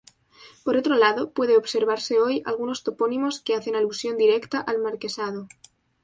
Por 0.63 0.77
otro 0.77 0.95
lado, 0.95 1.29
puede 1.29 1.57
observarse 1.57 2.19
hoy 2.19 2.41
algunos 2.43 2.81
topónimos 2.81 3.39
que 3.39 3.53
hacen 3.53 3.75
alusión 3.75 4.17
directa 4.17 4.59
al 4.59 4.79
marquesado. 4.79 5.47